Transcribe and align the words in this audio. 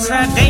Saturday. 0.00 0.49